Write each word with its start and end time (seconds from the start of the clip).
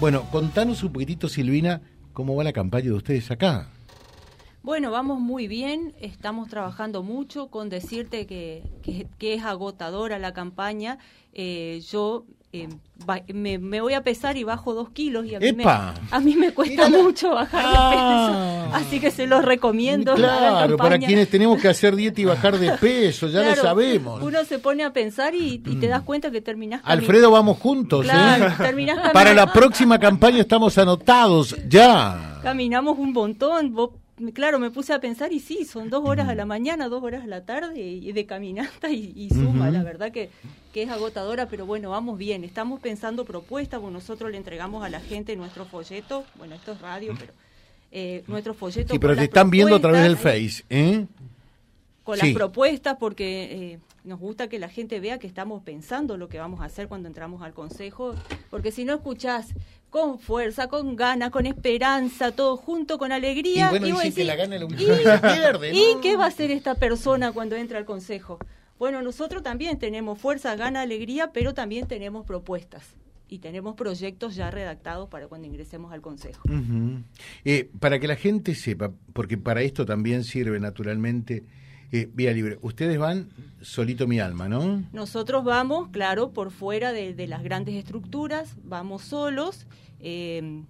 Bueno, 0.00 0.24
contanos 0.30 0.82
un 0.82 0.94
poquitito, 0.94 1.28
Silvina, 1.28 1.82
cómo 2.14 2.34
va 2.34 2.42
la 2.42 2.54
campaña 2.54 2.86
de 2.86 2.92
ustedes 2.94 3.30
acá. 3.30 3.68
Bueno, 4.62 4.90
vamos 4.90 5.20
muy 5.20 5.46
bien, 5.46 5.94
estamos 6.00 6.48
trabajando 6.48 7.02
mucho, 7.02 7.48
con 7.48 7.68
decirte 7.68 8.26
que, 8.26 8.62
que, 8.82 9.34
es 9.34 9.44
agotadora 9.44 10.18
la 10.18 10.32
campaña. 10.32 10.96
Eh, 11.34 11.82
yo 11.90 12.24
eh, 12.52 12.68
me, 13.32 13.80
voy 13.80 13.94
a 13.94 14.02
pesar 14.02 14.36
y 14.36 14.42
bajo 14.42 14.74
dos 14.74 14.90
kilos 14.90 15.24
y 15.24 15.36
a 15.36 15.40
mí, 15.40 15.52
me, 15.52 15.64
a 15.64 16.20
mí 16.20 16.34
me 16.34 16.52
cuesta 16.52 16.88
mucho 16.88 17.30
bajar 17.30 17.62
de 17.62 17.74
ah. 17.76 18.66
peso, 18.72 18.76
así 18.76 19.00
que 19.00 19.12
se 19.12 19.28
los 19.28 19.44
recomiendo. 19.44 20.14
Claro, 20.16 20.76
para 20.76 20.98
quienes 20.98 21.30
tenemos 21.30 21.62
que 21.62 21.68
hacer 21.68 21.94
dieta 21.94 22.20
y 22.20 22.24
bajar 22.24 22.58
de 22.58 22.72
peso, 22.72 23.28
ya 23.28 23.42
lo 23.42 23.54
sabemos. 23.54 24.20
Uno 24.20 24.44
se 24.44 24.58
pone 24.58 24.82
a 24.82 24.92
pensar 24.92 25.34
y, 25.34 25.58
te 25.58 25.86
das 25.86 26.02
cuenta 26.02 26.30
que 26.30 26.40
terminás 26.40 26.80
Alfredo, 26.84 27.30
vamos 27.30 27.58
juntos. 27.58 28.06
¿eh? 28.06 28.10
Para 29.12 29.32
la 29.32 29.52
próxima 29.52 29.98
campaña 29.98 30.40
estamos 30.40 30.76
anotados, 30.76 31.56
ya. 31.68 32.40
Caminamos 32.42 32.98
un 32.98 33.12
montón, 33.12 33.72
vos 33.72 33.90
claro, 34.34 34.58
me 34.58 34.70
puse 34.70 34.92
a 34.92 35.00
pensar 35.00 35.32
y 35.32 35.40
sí, 35.40 35.64
son 35.64 35.88
dos 35.88 36.02
horas 36.04 36.28
a 36.28 36.34
la 36.34 36.44
mañana, 36.44 36.88
dos 36.88 37.02
horas 37.02 37.24
a 37.24 37.26
la 37.26 37.44
tarde 37.44 37.80
y 37.80 38.12
de 38.12 38.26
caminata 38.26 38.90
y, 38.90 39.28
suma, 39.30 39.70
la 39.70 39.82
verdad 39.82 40.12
que, 40.12 40.30
que, 40.72 40.82
es 40.82 40.90
agotadora, 40.90 41.46
pero 41.46 41.66
bueno, 41.66 41.90
vamos 41.90 42.18
bien, 42.18 42.44
estamos 42.44 42.80
pensando 42.80 43.24
propuestas, 43.24 43.80
bueno, 43.80 43.98
nosotros 43.98 44.30
le 44.30 44.36
entregamos 44.36 44.84
a 44.84 44.88
la 44.88 45.00
gente 45.00 45.36
nuestro 45.36 45.64
folleto, 45.64 46.24
bueno, 46.36 46.54
esto 46.54 46.72
es 46.72 46.80
radio, 46.80 47.14
pero 47.18 47.32
eh, 47.92 48.22
nuestro 48.26 48.54
folleto. 48.54 48.92
Sí, 48.92 48.98
pero 48.98 49.16
te 49.16 49.24
están 49.24 49.50
viendo 49.50 49.76
a 49.76 49.80
través 49.80 50.02
del 50.02 50.16
Face, 50.16 50.64
¿eh? 50.68 51.06
Con 52.04 52.18
las 52.18 52.28
propuestas, 52.30 52.96
porque... 52.98 53.74
Eh, 53.74 53.78
nos 54.02 54.18
gusta 54.18 54.48
que 54.48 54.58
la 54.58 54.68
gente 54.68 54.98
vea 54.98 55.18
que 55.18 55.26
estamos 55.26 55.62
pensando 55.62 56.16
lo 56.16 56.28
que 56.28 56.38
vamos 56.38 56.60
a 56.60 56.64
hacer 56.64 56.88
cuando 56.88 57.06
entramos 57.06 57.42
al 57.42 57.52
consejo, 57.52 58.14
porque 58.48 58.72
si 58.72 58.84
no 58.84 58.94
escuchás 58.94 59.48
con 59.90 60.18
fuerza, 60.18 60.68
con 60.68 60.96
ganas, 60.96 61.30
con 61.30 61.46
esperanza, 61.46 62.32
todo 62.32 62.56
junto, 62.56 62.96
con 62.96 63.12
alegría. 63.12 63.66
Y 63.66 63.78
bueno, 63.78 64.02
y 64.02 64.12
que 64.12 64.24
la 64.24 64.36
gana 64.36 64.58
la 64.58 64.66
pierde. 64.66 65.72
¿Y 65.74 66.00
qué 66.00 66.16
va 66.16 66.24
a 66.24 66.28
hacer 66.28 66.50
esta 66.50 66.76
persona 66.76 67.32
cuando 67.32 67.56
entra 67.56 67.78
al 67.78 67.84
consejo? 67.84 68.38
Bueno, 68.80 69.02
nosotros 69.02 69.42
también 69.42 69.78
tenemos 69.78 70.18
fuerza, 70.18 70.56
gana, 70.56 70.80
alegría, 70.80 71.32
pero 71.34 71.52
también 71.52 71.86
tenemos 71.86 72.24
propuestas 72.24 72.96
y 73.28 73.40
tenemos 73.40 73.74
proyectos 73.76 74.34
ya 74.34 74.50
redactados 74.50 75.06
para 75.10 75.28
cuando 75.28 75.46
ingresemos 75.46 75.92
al 75.92 76.00
Consejo. 76.00 76.42
Eh, 77.44 77.68
para 77.78 78.00
que 78.00 78.08
la 78.08 78.16
gente 78.16 78.54
sepa, 78.54 78.90
porque 79.12 79.36
para 79.36 79.60
esto 79.60 79.84
también 79.84 80.24
sirve 80.24 80.58
naturalmente 80.60 81.44
eh, 81.92 82.08
Vía 82.10 82.32
Libre, 82.32 82.56
ustedes 82.62 82.98
van 82.98 83.28
solito 83.60 84.06
mi 84.06 84.18
alma, 84.18 84.48
¿no? 84.48 84.82
Nosotros 84.94 85.44
vamos, 85.44 85.90
claro, 85.90 86.32
por 86.32 86.50
fuera 86.50 86.90
de, 86.94 87.26
las 87.26 87.42
grandes 87.42 87.74
estructuras, 87.74 88.56
vamos 88.64 89.02
solos, 89.02 89.66
eh, 89.98 90.62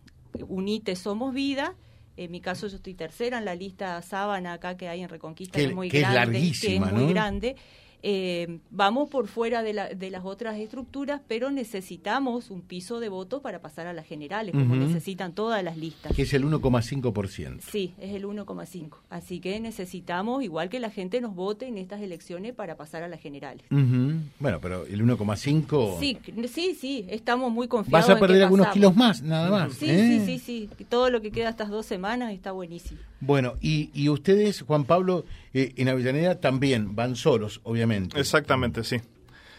UNITE 0.49 0.97
Somos 0.97 1.33
Vida, 1.33 1.77
en 2.17 2.33
mi 2.33 2.41
caso 2.41 2.67
yo 2.67 2.75
estoy 2.75 2.95
tercera 2.95 3.39
en 3.39 3.45
la 3.45 3.55
lista 3.55 4.03
sábana 4.03 4.55
acá 4.55 4.77
que 4.77 4.89
hay 4.89 5.01
en 5.01 5.09
Reconquista, 5.09 5.61
que, 5.61 5.67
es 5.67 5.75
muy 5.75 5.89
grande, 5.89 6.53
que 6.61 6.75
es 6.75 6.93
muy 6.93 7.13
grande. 7.13 7.55
Eh, 8.03 8.61
vamos 8.71 9.09
por 9.09 9.29
fuera 9.29 9.63
de, 9.63 9.73
las 9.73 10.25
otras 10.25 10.59
estructuras, 10.59 11.21
pero 11.29 11.51
necesitamos 11.51 12.51
un 12.51 12.63
piso 12.63 13.01
de 13.01 13.09
votos 13.09 13.43
para 13.43 13.61
pasar 13.61 13.87
a 13.87 13.93
las 13.93 14.07
generales, 14.07 14.55
como 14.55 14.77
necesitan 14.77 15.35
todas 15.35 15.63
las 15.63 15.77
listas. 15.77 16.15
Que 16.15 16.23
es 16.23 16.33
el 16.33 16.45
1,5%. 16.45 17.61
Sí, 17.61 17.95
es 17.99 18.15
el 18.15 18.25
1,5%. 18.25 18.91
Así 19.11 19.41
que 19.41 19.61
necesitamos, 19.61 20.43
igual 20.43 20.69
que 20.71 20.81
la 20.81 20.91
gente 20.91 21.21
nos 21.21 21.35
vote 21.35 21.67
en 21.67 21.79
estas 21.79 22.01
elecciones 22.01 22.55
para 22.55 22.77
pasar 22.77 23.03
a 23.03 23.09
las 23.09 23.21
generales. 23.21 23.65
Bueno, 23.71 24.61
pero 24.61 24.87
el 24.87 25.05
1,5%... 25.05 25.99
Sí, 25.99 26.19
sí, 26.49 26.75
sí, 26.75 27.07
estamos 27.09 27.53
muy 27.53 27.69
confiados. 27.69 28.09
Vas 28.09 28.17
a 28.17 28.21
perder 28.21 28.43
algunos 28.43 28.69
kilos 28.69 28.97
más, 28.97 29.23
nada 29.23 29.51
más. 29.51 29.75
Sí, 29.75 29.91
¿eh? 29.91 30.23
sí, 30.25 30.39
sí, 30.39 30.69
sí. 30.79 30.85
Todo 30.89 31.11
lo 31.11 31.21
que 31.21 31.31
queda 31.31 31.51
estas 31.51 31.69
dos 31.69 31.87
semanas 31.87 32.33
está 32.33 32.53
buenísimo. 32.53 33.01
Bueno, 33.21 33.55
y, 33.61 33.91
y 33.93 34.09
ustedes, 34.09 34.63
Juan 34.63 34.85
Pablo, 34.85 35.25
eh, 35.53 35.73
en 35.77 35.89
Avellaneda 35.89 36.41
también 36.41 36.95
van 36.95 37.17
solos, 37.17 37.61
obviamente. 37.65 38.19
Exactamente, 38.19 38.85
sí. 38.85 39.01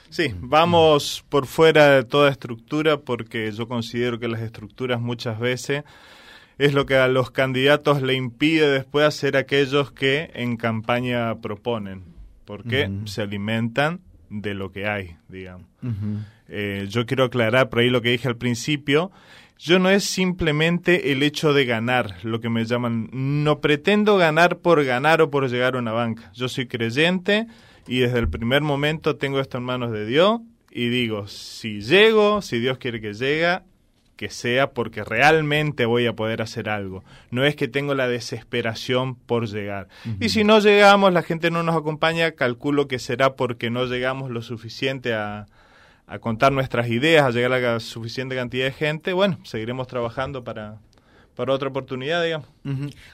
Sí, 0.09 0.35
vamos 0.39 1.23
por 1.29 1.45
fuera 1.45 1.95
de 1.95 2.03
toda 2.03 2.29
estructura 2.29 2.97
porque 2.99 3.49
yo 3.53 3.67
considero 3.69 4.19
que 4.19 4.27
las 4.27 4.41
estructuras 4.41 4.99
muchas 4.99 5.39
veces 5.39 5.83
es 6.57 6.73
lo 6.73 6.85
que 6.85 6.95
a 6.95 7.07
los 7.07 7.31
candidatos 7.31 8.01
le 8.01 8.13
impide 8.15 8.69
después 8.69 9.05
hacer 9.05 9.37
aquellos 9.37 9.91
que 9.93 10.29
en 10.33 10.57
campaña 10.57 11.39
proponen, 11.39 12.03
porque 12.45 12.91
se 13.05 13.21
alimentan 13.21 14.01
de 14.29 14.53
lo 14.53 14.71
que 14.71 14.85
hay, 14.85 15.15
digamos. 15.29 15.67
Eh, 16.49 16.87
yo 16.89 17.05
quiero 17.05 17.23
aclarar 17.23 17.69
por 17.69 17.79
ahí 17.79 17.89
lo 17.89 18.01
que 18.01 18.09
dije 18.09 18.27
al 18.27 18.35
principio, 18.35 19.11
yo 19.61 19.77
no 19.77 19.91
es 19.91 20.05
simplemente 20.05 21.11
el 21.11 21.21
hecho 21.21 21.53
de 21.53 21.65
ganar, 21.65 22.15
lo 22.23 22.41
que 22.41 22.49
me 22.49 22.65
llaman, 22.65 23.09
no 23.11 23.61
pretendo 23.61 24.17
ganar 24.17 24.57
por 24.57 24.83
ganar 24.83 25.21
o 25.21 25.29
por 25.29 25.47
llegar 25.49 25.75
a 25.75 25.79
una 25.79 25.91
banca. 25.91 26.31
Yo 26.33 26.49
soy 26.49 26.67
creyente 26.67 27.45
y 27.87 27.99
desde 27.99 28.17
el 28.17 28.27
primer 28.27 28.63
momento 28.63 29.17
tengo 29.17 29.39
esto 29.39 29.59
en 29.59 29.63
manos 29.63 29.91
de 29.91 30.07
Dios 30.07 30.41
y 30.71 30.89
digo, 30.89 31.27
si 31.27 31.81
llego, 31.81 32.41
si 32.41 32.57
Dios 32.57 32.79
quiere 32.79 33.01
que 33.01 33.13
llegue, 33.13 33.59
que 34.15 34.31
sea 34.31 34.71
porque 34.71 35.03
realmente 35.03 35.85
voy 35.85 36.07
a 36.07 36.13
poder 36.13 36.41
hacer 36.41 36.67
algo. 36.67 37.03
No 37.29 37.45
es 37.45 37.55
que 37.55 37.67
tengo 37.67 37.93
la 37.93 38.07
desesperación 38.07 39.13
por 39.13 39.47
llegar. 39.47 39.89
Y 40.19 40.29
si 40.29 40.43
no 40.43 40.59
llegamos, 40.59 41.13
la 41.13 41.21
gente 41.21 41.51
no 41.51 41.61
nos 41.61 41.75
acompaña, 41.75 42.31
calculo 42.31 42.87
que 42.87 42.97
será 42.97 43.35
porque 43.35 43.69
no 43.69 43.85
llegamos 43.85 44.31
lo 44.31 44.41
suficiente 44.41 45.13
a, 45.13 45.45
a 46.11 46.19
contar 46.19 46.51
nuestras 46.51 46.89
ideas, 46.89 47.23
a 47.23 47.31
llegar 47.31 47.53
a 47.53 47.59
la 47.59 47.79
suficiente 47.79 48.35
cantidad 48.35 48.65
de 48.65 48.73
gente, 48.73 49.13
bueno, 49.13 49.39
seguiremos 49.45 49.87
trabajando 49.87 50.43
para, 50.43 50.77
para 51.37 51.53
otra 51.53 51.69
oportunidad, 51.69 52.21
digamos. 52.21 52.49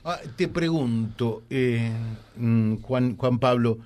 Ah, 0.04 0.18
te 0.36 0.48
pregunto, 0.48 1.44
eh, 1.52 1.92
mm, 2.38 2.78
Juan, 2.78 3.16
Juan 3.16 3.38
Pablo, 3.38 3.78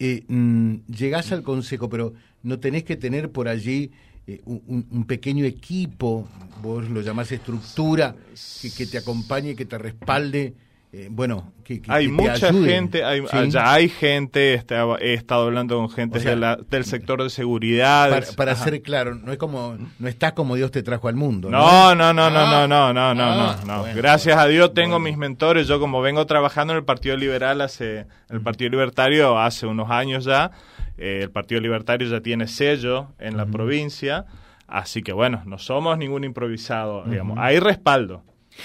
eh, 0.00 0.24
mm, 0.26 0.74
llegás 0.88 1.30
al 1.30 1.44
Consejo, 1.44 1.88
pero 1.88 2.14
no 2.42 2.58
tenés 2.58 2.82
que 2.82 2.96
tener 2.96 3.30
por 3.30 3.46
allí 3.46 3.92
eh, 4.26 4.40
un, 4.44 5.04
pequeño 5.06 5.44
equipo, 5.44 6.28
vos 6.60 6.90
lo 6.90 7.00
llamás 7.00 7.30
estructura, 7.30 8.16
que, 8.60 8.72
que 8.72 8.86
te 8.86 8.98
acompañe, 8.98 9.54
que 9.54 9.66
te 9.66 9.78
respalde 9.78 10.54
eh, 10.90 11.08
bueno, 11.10 11.52
que, 11.64 11.82
hay 11.88 12.08
mucha 12.08 12.50
gente, 12.50 13.04
hay, 13.04 13.22
ya 13.50 13.74
hay 13.74 13.90
gente, 13.90 14.54
este, 14.54 14.74
he 15.00 15.12
estado 15.12 15.44
hablando 15.44 15.76
con 15.76 15.90
gente 15.90 16.18
del 16.18 16.84
sector 16.86 17.22
de 17.22 17.28
seguridad. 17.28 18.24
Para, 18.36 18.54
ser 18.54 18.80
claro, 18.80 19.14
no 19.14 19.30
es 19.30 19.36
como, 19.36 19.76
no 19.98 20.08
estás 20.08 20.32
como 20.32 20.56
Dios 20.56 20.70
te 20.70 20.82
trajo 20.82 21.08
al 21.08 21.14
mundo. 21.14 21.50
No, 21.50 21.94
no, 21.94 22.14
no, 22.14 22.30
no, 22.30 22.46
no, 22.46 22.66
no, 22.66 22.94
no, 22.94 23.14
no, 23.14 23.22
ah, 23.22 23.60
no, 23.66 23.84
Gracias 23.94 24.38
a 24.38 24.46
Dios 24.46 24.72
tengo 24.72 24.98
mis 24.98 25.18
mentores. 25.18 25.68
Yo 25.68 25.78
como 25.78 26.00
vengo 26.00 26.24
trabajando 26.24 26.72
en 26.72 26.78
el 26.78 26.84
Partido 26.84 27.18
Liberal 27.18 27.60
hace, 27.60 28.06
el 28.30 28.40
Partido 28.40 28.70
Libertario 28.70 29.38
hace 29.38 29.66
unos 29.66 29.90
años 29.90 30.24
ya, 30.24 30.52
eh, 30.96 31.20
el 31.24 31.30
Partido 31.30 31.60
Libertario 31.60 32.08
ya 32.08 32.22
tiene 32.22 32.48
sello 32.48 33.08
en 33.18 33.36
la 33.36 33.44
provincia, 33.44 34.24
así 34.66 35.02
que 35.02 35.12
bueno, 35.12 35.42
no 35.44 35.58
somos 35.58 35.98
ningún 35.98 36.24
improvisado, 36.24 37.04
digamos. 37.04 37.36
Hay 37.38 37.58
respaldo. 37.58 38.22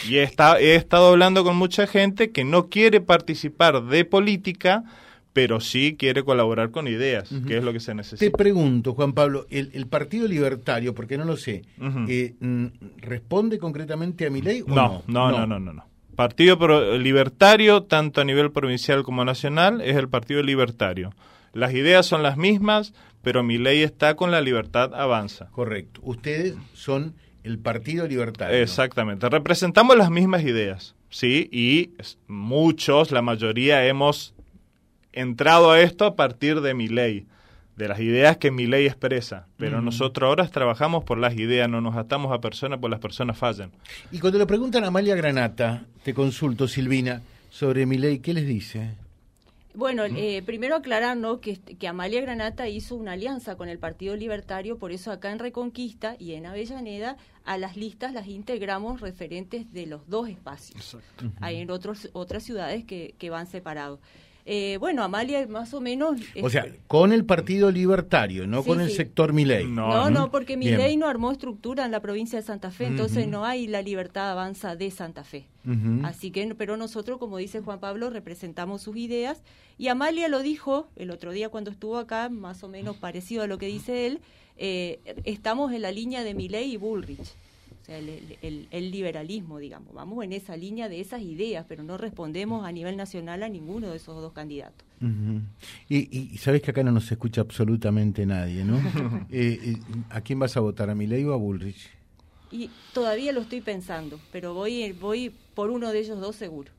Y 0.07 0.17
he, 0.17 0.29
he 0.59 0.75
estado 0.75 1.09
hablando 1.09 1.43
con 1.43 1.55
mucha 1.55 1.87
gente 1.87 2.31
que 2.31 2.43
no 2.43 2.69
quiere 2.69 3.01
participar 3.01 3.83
de 3.83 4.05
política, 4.05 4.83
pero 5.33 5.59
sí 5.59 5.95
quiere 5.97 6.23
colaborar 6.23 6.71
con 6.71 6.87
ideas, 6.87 7.29
que 7.47 7.57
es 7.57 7.63
lo 7.63 7.73
que 7.73 7.79
se 7.79 7.95
necesita. 7.95 8.31
Te 8.31 8.37
pregunto, 8.37 8.93
Juan 8.93 9.13
Pablo, 9.13 9.47
el, 9.49 9.87
Partido 9.87 10.27
Libertario, 10.27 10.93
porque 10.93 11.17
no 11.17 11.25
lo 11.25 11.37
sé, 11.37 11.63
eh, 12.07 12.35
mm, 12.39 12.65
¿responde 12.97 13.57
concretamente 13.57 14.27
a 14.27 14.29
mi 14.29 14.41
ley 14.41 14.61
o 14.61 14.69
no? 14.69 15.03
No, 15.07 15.31
no, 15.31 15.47
no, 15.47 15.59
no, 15.59 15.73
no. 15.73 15.85
Partido 16.15 16.97
Libertario, 16.97 17.83
tanto 17.83 18.21
a 18.21 18.23
nivel 18.23 18.51
provincial 18.51 19.03
como 19.03 19.25
nacional, 19.25 19.81
es 19.81 19.95
el 19.95 20.07
Partido 20.09 20.43
Libertario. 20.43 21.11
Las 21.53 21.73
ideas 21.73 22.05
son 22.05 22.21
las 22.21 22.37
mismas, 22.37 22.93
pero 23.23 23.41
mi 23.41 23.57
ley 23.57 23.81
está 23.81 24.15
con 24.15 24.29
la 24.29 24.41
libertad 24.41 24.93
avanza. 24.93 25.47
Correcto. 25.51 26.01
Ustedes 26.03 26.55
son 26.73 27.15
el 27.43 27.59
Partido 27.59 28.07
Libertario. 28.07 28.57
Exactamente. 28.57 29.27
Representamos 29.29 29.97
las 29.97 30.09
mismas 30.09 30.43
ideas, 30.43 30.95
¿sí? 31.09 31.49
Y 31.51 31.91
muchos, 32.27 33.11
la 33.11 33.21
mayoría, 33.21 33.85
hemos 33.85 34.33
entrado 35.11 35.71
a 35.71 35.81
esto 35.81 36.05
a 36.05 36.15
partir 36.15 36.61
de 36.61 36.73
mi 36.73 36.87
ley, 36.87 37.27
de 37.75 37.87
las 37.87 37.99
ideas 37.99 38.37
que 38.37 38.51
mi 38.51 38.65
ley 38.65 38.85
expresa. 38.85 39.47
Pero 39.57 39.81
nosotros 39.81 40.27
ahora 40.27 40.47
trabajamos 40.47 41.03
por 41.03 41.17
las 41.17 41.35
ideas, 41.35 41.69
no 41.69 41.81
nos 41.81 41.95
atamos 41.97 42.31
a 42.31 42.39
personas, 42.39 42.79
por 42.79 42.89
las 42.89 42.99
personas 42.99 43.37
fallan. 43.37 43.71
Y 44.11 44.19
cuando 44.19 44.39
le 44.39 44.45
preguntan 44.45 44.83
a 44.83 44.87
Amalia 44.87 45.15
Granata, 45.15 45.85
te 46.03 46.13
consulto, 46.13 46.67
Silvina, 46.67 47.21
sobre 47.49 47.85
mi 47.85 47.97
ley, 47.97 48.19
¿qué 48.19 48.33
les 48.33 48.47
dice? 48.47 48.95
Bueno, 49.75 50.03
eh, 50.05 50.43
primero 50.45 50.75
aclararnos 50.75 51.39
que, 51.39 51.57
que, 51.57 51.87
Amalia 51.87 52.21
Granata 52.21 52.67
hizo 52.67 52.95
una 52.95 53.13
alianza 53.13 53.55
con 53.55 53.69
el 53.69 53.79
Partido 53.79 54.15
Libertario, 54.15 54.77
por 54.77 54.91
eso 54.91 55.11
acá 55.11 55.31
en 55.31 55.39
Reconquista 55.39 56.15
y 56.19 56.33
en 56.33 56.45
Avellaneda 56.45 57.17
a 57.43 57.57
las 57.57 57.75
listas 57.75 58.13
las 58.13 58.27
integramos 58.27 59.01
referentes 59.01 59.73
de 59.73 59.87
los 59.87 60.07
dos 60.07 60.29
espacios. 60.29 60.97
Hay 61.41 61.57
en 61.57 61.71
otros, 61.71 62.09
otras 62.13 62.43
ciudades 62.43 62.85
que, 62.85 63.15
que 63.17 63.31
van 63.31 63.47
separados. 63.47 63.99
Eh, 64.45 64.77
bueno, 64.79 65.03
Amalia 65.03 65.47
más 65.47 65.73
o 65.73 65.79
menos... 65.79 66.19
O 66.41 66.49
sea, 66.49 66.65
con 66.87 67.13
el 67.13 67.23
Partido 67.23 67.71
Libertario, 67.71 68.45
no 68.45 68.61
Sí, 68.61 68.67
con 68.67 68.81
el 68.81 68.89
sí. 68.89 68.95
sector 68.97 69.31
Milei. 69.31 69.65
No. 69.67 70.09
No, 70.09 70.31
porque 70.31 70.57
mi 70.57 70.65
Bien. 70.67 70.77
ley 70.79 70.97
no 70.97 71.07
armó 71.07 71.31
estructura 71.31 71.85
en 71.85 71.91
la 71.91 72.01
provincia 72.01 72.39
de 72.39 72.45
Santa 72.45 72.69
Fe, 72.69 72.87
entonces 72.87 73.27
no 73.27 73.45
hay 73.45 73.67
la 73.67 73.81
libertad 73.81 74.31
avanza 74.31 74.75
de 74.75 74.91
Santa 74.91 75.23
Fe. 75.23 75.45
Así 76.03 76.31
que, 76.31 76.53
pero 76.55 76.75
nosotros, 76.75 77.19
como 77.19 77.37
dice 77.37 77.61
Juan 77.61 77.79
Pablo, 77.79 78.09
representamos 78.09 78.81
sus 78.81 78.97
ideas. 78.97 79.41
Y 79.77 79.87
Amalia 79.87 80.27
lo 80.27 80.41
dijo 80.41 80.87
el 80.97 81.09
otro 81.09 81.31
día 81.31 81.47
cuando 81.47 81.71
estuvo 81.71 81.97
acá, 81.97 82.27
más 82.29 82.63
o 82.63 82.67
menos 82.67 82.97
parecido 82.97 83.43
a 83.43 83.47
lo 83.47 83.57
que 83.57 83.67
dice 83.67 84.07
él, 84.07 84.19
eh, 84.57 84.99
estamos 85.23 85.71
en 85.71 85.81
la 85.81 85.91
línea 85.91 86.23
de 86.23 86.33
Milley 86.33 86.73
y 86.73 86.77
Bullrich. 86.77 87.33
O 87.83 87.85
sea, 87.85 87.97
el, 87.97 88.37
el- 88.41 88.67
el 88.71 88.91
liberalismo, 88.91 89.59
digamos. 89.59 89.93
Vamos 89.93 90.23
en 90.23 90.31
esa 90.31 90.55
línea 90.55 90.87
de 90.87 91.01
esas 91.01 91.21
ideas, 91.21 91.65
pero 91.67 91.83
no 91.83 91.97
respondemos 91.97 92.65
a 92.65 92.71
nivel 92.71 92.95
nacional 92.95 93.43
a 93.43 93.49
ninguno 93.49 93.89
de 93.89 93.97
esos 93.97 94.15
dos 94.21 94.31
candidatos. 94.31 94.87
Y, 95.89 96.17
y 96.33 96.37
sabes 96.37 96.61
que 96.61 96.71
acá 96.71 96.81
no 96.81 96.93
nos 96.93 97.11
escucha 97.11 97.41
absolutamente 97.41 98.25
nadie, 98.25 98.63
¿no? 98.63 98.77
Eh, 99.29 99.59
eh, 99.61 99.75
¿A 100.09 100.21
quién 100.21 100.39
vas 100.39 100.55
a 100.55 100.61
votar? 100.61 100.89
¿A 100.89 100.95
Milei 100.95 101.25
o 101.25 101.33
a 101.33 101.35
Bullrich? 101.35 101.89
Y 102.51 102.69
todavía 102.93 103.33
lo 103.33 103.41
estoy 103.41 103.59
pensando, 103.61 104.17
pero 104.31 104.53
voy, 104.53 104.93
voy 104.93 105.31
por 105.53 105.69
uno 105.69 105.91
de 105.91 105.99
ellos 105.99 106.21
dos 106.21 106.35
seguro. 106.37 106.71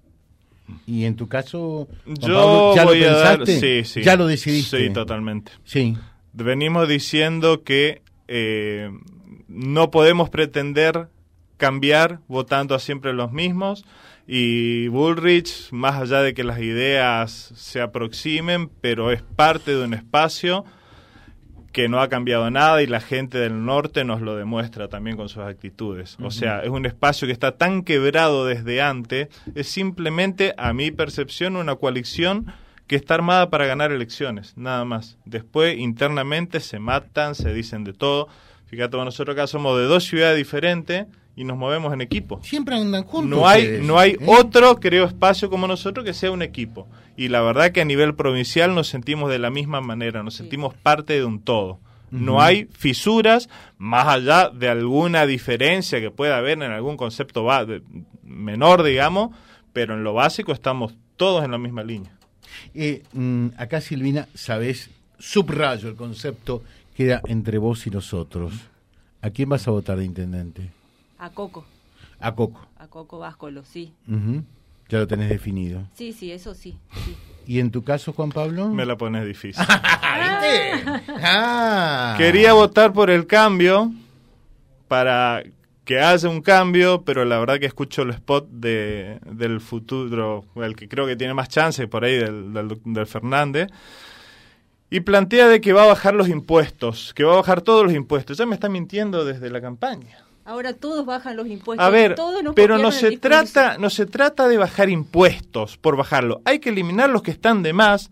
Y 0.87 1.05
en 1.05 1.17
tu 1.17 1.29
caso, 1.29 1.87
Juan 2.07 2.17
Yo 2.17 2.35
Pablo, 2.35 2.75
¿ya 2.77 2.85
voy 2.87 3.01
lo 3.01 3.09
a 3.11 3.13
dar... 3.19 3.39
pensaste? 3.41 3.83
Sí, 3.85 3.93
sí. 3.93 4.03
¿Ya 4.03 4.17
lo 4.17 4.27
decidiste? 4.27 4.79
Sí, 4.87 4.91
totalmente. 4.93 5.53
Sí. 5.65 5.95
venimos 6.33 6.89
diciendo 6.89 7.63
que 7.63 8.01
eh, 8.29 8.91
no 9.55 9.91
podemos 9.91 10.31
pretender 10.31 11.09
cambiar 11.57 12.21
votando 12.29 12.75
a 12.75 12.79
siempre 12.79 13.13
los 13.13 13.33
mismos 13.33 13.85
y 14.27 14.89
Bullrich, 14.89 15.71
más 15.71 15.97
allá 15.97 16.23
de 16.23 16.35
que 16.35 16.45
las 16.45 16.59
ideas 16.59 17.53
se 17.55 17.81
aproximen, 17.81 18.69
pero 18.81 19.13
es 19.13 19.23
parte 19.23 19.77
de 19.77 19.85
un 19.85 19.95
espacio 19.95 20.65
que 21.73 21.89
no 21.89 22.01
ha 22.01 22.09
cambiado 22.09 22.49
nada 22.51 22.83
y 22.83 22.87
la 22.87 23.01
gente 23.01 23.39
del 23.39 23.65
norte 23.65 24.05
nos 24.05 24.21
lo 24.21 24.37
demuestra 24.37 24.89
también 24.89 25.17
con 25.17 25.29
sus 25.29 25.43
actitudes. 25.43 26.17
O 26.23 26.31
sea, 26.31 26.61
es 26.61 26.71
un 26.71 26.87
espacio 26.87 27.27
que 27.27 27.33
está 27.33 27.57
tan 27.57 27.83
quebrado 27.83 28.47
desde 28.47 28.81
antes, 28.81 29.29
es 29.55 29.69
simplemente, 29.69 30.55
a 30.57 30.73
mi 30.73 30.93
percepción, 30.93 31.57
una 31.57 31.75
coalición 31.75 32.47
que 32.87 32.97
está 32.97 33.15
armada 33.15 33.51
para 33.51 33.67
ganar 33.67 33.91
elecciones, 33.91 34.57
nada 34.57 34.85
más. 34.85 35.19
Después, 35.25 35.77
internamente, 35.77 36.61
se 36.61 36.79
matan, 36.79 37.35
se 37.35 37.53
dicen 37.53 37.83
de 37.83 37.93
todo. 37.93 38.29
Fíjate, 38.75 38.97
nosotros 38.97 39.35
acá 39.35 39.47
somos 39.47 39.79
de 39.79 39.85
dos 39.85 40.05
ciudades 40.05 40.37
diferentes 40.37 41.07
y 41.37 41.45
nos 41.45 41.57
movemos 41.57 41.93
en 41.93 42.01
equipo. 42.01 42.41
Siempre 42.43 42.77
andan 42.77 43.05
juntos. 43.05 43.31
No 43.39 43.47
hay, 43.49 43.63
ustedes, 43.63 43.83
no 43.83 43.99
hay 43.99 44.13
¿eh? 44.13 44.19
otro, 44.27 44.81
creo, 44.81 45.05
espacio 45.05 45.51
como 45.51 45.67
nosotros 45.67 46.05
que 46.05 46.13
sea 46.15 46.31
un 46.31 46.43
equipo. 46.43 46.89
Y 47.17 47.29
la 47.29 47.41
verdad 47.43 47.71
que 47.73 47.81
a 47.81 47.85
nivel 47.85 48.15
provincial 48.15 48.75
nos 48.75 48.89
sentimos 48.89 49.31
de 49.31 49.39
la 49.39 49.51
misma 49.51 49.81
manera, 49.81 50.23
nos 50.23 50.35
Sí. 50.35 50.39
sentimos 50.39 50.75
parte 50.75 51.15
de 51.15 51.25
un 51.25 51.41
todo. 51.41 51.81
No 52.11 52.41
hay 52.41 52.67
fisuras 52.67 53.49
más 53.77 54.07
allá 54.07 54.49
de 54.49 54.69
alguna 54.69 55.27
diferencia 55.27 56.01
que 56.01 56.13
pueda 56.13 56.37
haber 56.37 56.63
en 56.63 56.71
algún 56.71 56.97
concepto 56.97 57.45
menor, 58.23 58.85
digamos, 58.85 59.31
pero 59.73 59.95
en 59.95 60.05
lo 60.05 60.13
básico 60.15 60.53
estamos 60.53 60.95
todos 61.17 61.45
en 61.45 61.51
la 61.51 61.59
misma 61.59 61.83
línea. 61.83 62.13
Eh, 62.73 63.03
mm, 63.13 63.49
acá, 63.57 63.81
Silvina, 63.81 64.29
sabes, 64.35 64.91
subrayo 65.19 65.89
el 65.89 65.97
concepto, 65.97 66.63
queda 66.95 67.21
entre 67.27 67.59
vos 67.59 67.87
y 67.87 67.91
nosotros. 67.91 68.53
¿A 69.21 69.31
quién 69.31 69.49
vas 69.49 69.67
a 69.69 69.71
votar 69.71 69.99
de 69.99 70.05
intendente? 70.05 70.71
A 71.19 71.31
Coco, 71.31 71.65
A 72.21 72.35
Coco. 72.35 72.67
a 72.79 72.87
Coco 72.89 73.19
Váscolo, 73.19 73.65
sí. 73.65 73.93
Ya 74.89 74.99
lo 74.99 75.07
tenés 75.07 75.29
definido. 75.31 75.83
Sí, 75.95 76.13
sí, 76.13 76.31
eso 76.31 76.55
sí. 76.55 76.77
sí. 77.05 77.17
¿Y 77.47 77.59
en 77.59 77.71
tu 77.71 77.83
caso, 77.83 78.13
Juan 78.13 78.31
Pablo? 78.31 78.69
Me 78.69 78.85
la 78.87 78.97
pones 78.97 79.27
difícil. 79.27 79.65
¿Viste? 79.69 80.85
Ah. 81.23 82.15
Quería 82.19 82.53
votar 82.53 82.93
por 82.93 83.11
el 83.11 83.27
cambio 83.27 83.93
para 84.89 85.43
que 85.85 86.01
haya 86.01 86.29
un 86.29 86.41
cambio, 86.41 87.03
pero 87.03 87.25
la 87.25 87.39
verdad 87.39 87.59
que 87.59 87.67
escucho 87.67 88.03
el 88.03 88.11
spot 88.11 88.49
de, 88.51 89.19
del 89.31 89.61
futuro, 89.61 90.45
el 90.57 90.77
que 90.77 90.89
creo 90.89 91.07
que 91.07 91.17
tiene 91.17 91.35
más 91.35 91.49
chance 91.49 91.87
por 91.89 92.05
ahí 92.05 92.17
del, 92.17 92.53
del, 92.55 92.81
del 92.85 93.07
Fernández, 93.07 93.69
y 94.91 95.01
plantea 95.01 95.49
de 95.49 95.61
que 95.61 95.73
va 95.73 95.85
a 95.85 95.87
bajar 95.89 96.15
los 96.15 96.29
impuestos, 96.29 97.13
que 97.15 97.25
va 97.25 97.33
a 97.35 97.37
bajar 97.37 97.63
todos 97.63 97.85
los 97.85 97.93
impuestos. 97.95 98.39
Ya 98.39 98.47
me 98.47 98.55
está 98.55 98.69
mintiendo 98.69 99.25
desde 99.25 99.51
la 99.51 99.61
campaña. 99.61 100.19
Ahora 100.45 100.75
todos 100.75 101.07
bajan 101.07 101.37
los 101.37 101.47
impuestos. 101.49 101.85
A 101.85 101.89
ver, 101.91 102.15
todos 102.15 102.43
nos 102.43 102.55
pero 102.55 102.77
no 102.79 102.93
se 102.93 103.17
trata, 103.17 103.79
no 103.79 103.89
se 103.91 104.05
trata 104.07 104.47
de 104.47 104.59
bajar 104.59 104.91
impuestos 104.91 105.79
por 105.79 105.97
bajarlo. 105.97 106.43
Hay 106.45 106.59
que 106.59 106.69
eliminar 106.69 107.09
los 107.11 107.23
que 107.23 107.31
están 107.31 107.63
de 107.63 107.73
más, 107.73 108.11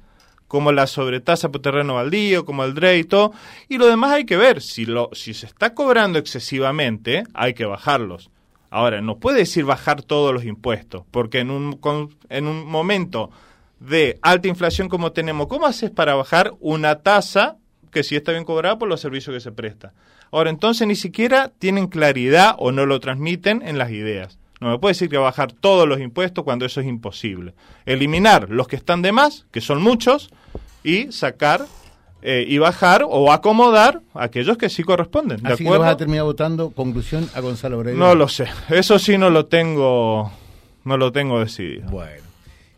como 0.48 0.72
la 0.72 0.86
sobretasa 0.86 1.50
por 1.50 1.60
terreno 1.60 1.94
baldío, 1.94 2.44
como 2.46 2.64
el 2.64 2.72
DRE 2.74 2.98
y 2.98 3.04
todo, 3.04 3.32
y 3.68 3.76
lo 3.78 3.86
demás 3.86 4.12
hay 4.12 4.24
que 4.24 4.36
ver. 4.38 4.62
Si 4.62 4.86
lo, 4.86 5.10
si 5.12 5.34
se 5.34 5.44
está 5.46 5.74
cobrando 5.74 6.18
excesivamente, 6.18 7.24
hay 7.34 7.54
que 7.54 7.64
bajarlos. 7.66 8.30
Ahora, 8.70 9.02
no 9.02 9.18
puede 9.18 9.38
decir 9.40 9.64
bajar 9.66 10.02
todos 10.02 10.32
los 10.32 10.44
impuestos, 10.46 11.04
porque 11.10 11.40
en 11.40 11.50
un, 11.50 11.76
con- 11.76 12.14
en 12.30 12.46
un 12.46 12.66
momento 12.66 13.30
de 13.86 14.18
alta 14.22 14.48
inflación 14.48 14.88
como 14.88 15.12
tenemos, 15.12 15.48
¿cómo 15.48 15.66
haces 15.66 15.90
para 15.90 16.14
bajar 16.14 16.52
una 16.60 17.00
tasa 17.00 17.56
que 17.90 18.02
sí 18.02 18.16
está 18.16 18.32
bien 18.32 18.44
cobrada 18.44 18.78
por 18.78 18.88
los 18.88 19.00
servicios 19.00 19.34
que 19.34 19.40
se 19.40 19.52
presta? 19.52 19.92
Ahora, 20.30 20.50
entonces 20.50 20.86
ni 20.86 20.94
siquiera 20.94 21.52
tienen 21.58 21.88
claridad 21.88 22.54
o 22.58 22.72
no 22.72 22.86
lo 22.86 23.00
transmiten 23.00 23.62
en 23.62 23.78
las 23.78 23.90
ideas. 23.90 24.38
No 24.60 24.70
me 24.70 24.78
puede 24.78 24.92
decir 24.92 25.08
que 25.08 25.18
bajar 25.18 25.52
todos 25.52 25.88
los 25.88 26.00
impuestos 26.00 26.44
cuando 26.44 26.64
eso 26.64 26.80
es 26.80 26.86
imposible. 26.86 27.54
Eliminar 27.84 28.48
los 28.48 28.68
que 28.68 28.76
están 28.76 29.02
de 29.02 29.10
más, 29.12 29.46
que 29.50 29.60
son 29.60 29.82
muchos, 29.82 30.30
y 30.84 31.10
sacar 31.10 31.66
eh, 32.22 32.44
y 32.46 32.58
bajar 32.58 33.04
o 33.04 33.32
acomodar 33.32 34.00
aquellos 34.14 34.56
que 34.56 34.70
sí 34.70 34.84
corresponden. 34.84 35.42
¿De 35.42 35.52
Así 35.52 35.64
que 35.64 35.68
acuerdo? 35.68 35.84
vas 35.84 35.94
a 35.94 35.96
terminar 35.96 36.22
votando, 36.22 36.70
conclusión, 36.70 37.28
a 37.34 37.40
Gonzalo 37.40 37.78
Breyer. 37.80 37.98
No 37.98 38.14
lo 38.14 38.28
sé. 38.28 38.46
Eso 38.70 39.00
sí 39.00 39.18
no 39.18 39.28
lo 39.28 39.46
tengo, 39.46 40.30
no 40.84 40.96
lo 40.96 41.10
tengo 41.10 41.40
decidido. 41.40 41.90
Bueno. 41.90 42.31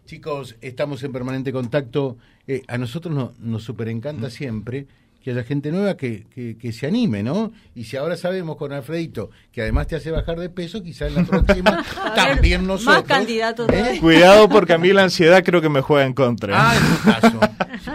Chicos, 0.07 0.57
estamos 0.61 1.03
en 1.03 1.13
permanente 1.13 1.53
contacto. 1.53 2.17
Eh, 2.47 2.63
a 2.69 2.77
nosotros 2.79 3.15
no- 3.15 3.33
nos 3.41 3.63
super 3.63 3.89
encanta 3.89 4.29
siempre 4.31 4.87
que 5.23 5.31
haya 5.31 5.43
gente 5.43 5.73
nueva 5.73 5.97
que, 5.97 6.27
que, 6.35 6.59
que 6.59 6.71
se 6.71 6.87
anime, 6.87 7.23
¿no? 7.23 7.51
Y 7.75 7.85
si 7.85 7.97
ahora 7.97 8.15
sabemos 8.19 8.57
con 8.57 8.75
Alfredito 8.75 9.31
que 9.51 9.63
además 9.63 9.87
te 9.87 9.97
hace 9.97 10.11
bajar 10.11 10.39
de 10.39 10.51
peso, 10.51 10.83
quizás 10.83 11.09
en 11.09 11.15
la 11.15 11.25
próxima 11.25 11.71
ver, 12.05 12.15
también 12.15 12.61
más 12.61 12.83
nosotros. 12.83 13.05
candidatos 13.05 13.67
¿eh? 13.73 13.97
Cuidado 14.03 14.51
porque 14.51 14.75
a 14.75 14.79
mí 14.79 14.93
la 14.93 15.05
ansiedad 15.05 15.43
creo 15.43 15.63
que 15.63 15.71
me 15.71 15.81
juega 15.81 16.05
en 16.05 16.13
contra. 16.13 16.53
Ah, 16.55 16.77
en 16.77 16.83
tu 16.83 17.03
caso. 17.31 17.41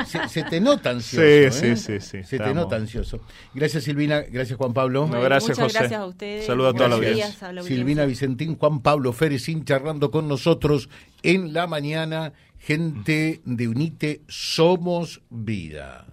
Se, 0.05 0.29
se 0.29 0.43
te 0.43 0.59
nota 0.59 0.91
ansioso. 0.91 1.21
Sí, 1.21 1.67
¿eh? 1.67 1.75
sí, 1.75 1.75
sí, 1.75 1.99
sí, 1.99 2.23
Se 2.23 2.37
te 2.37 2.53
nota 2.53 2.75
ansioso. 2.75 3.21
Gracias, 3.53 3.83
Silvina. 3.83 4.21
Gracias, 4.21 4.57
Juan 4.57 4.73
Pablo. 4.73 5.07
No, 5.07 5.21
gracias, 5.21 5.57
muchas 5.57 5.73
José. 5.73 5.79
gracias 5.79 5.99
a 5.99 6.05
ustedes. 6.05 6.45
Saludos 6.45 6.73
a 6.73 6.77
toda 6.77 6.89
la 6.89 6.95
audiencia. 6.95 7.63
Silvina 7.63 8.05
Vicentín, 8.05 8.55
Juan 8.55 8.81
Pablo 8.81 9.13
Ferecín 9.13 9.65
charlando 9.65 10.11
con 10.11 10.27
nosotros 10.27 10.89
en 11.23 11.53
la 11.53 11.67
mañana. 11.67 12.33
Gente 12.57 13.41
de 13.45 13.67
Unite, 13.69 14.21
somos 14.27 15.21
vida. 15.29 16.05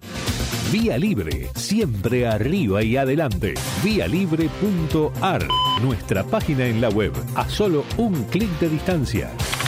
Vía 0.73 0.99
Libre, 0.99 1.49
siempre 1.55 2.27
arriba 2.27 2.83
y 2.83 2.97
adelante. 2.97 3.55
Vialibre.ar, 3.85 5.47
nuestra 5.83 6.25
página 6.25 6.67
en 6.67 6.81
la 6.81 6.89
web, 6.89 7.13
a 7.35 7.49
solo 7.49 7.85
un 7.97 8.25
clic 8.25 8.51
de 8.59 8.69
distancia. 8.69 9.31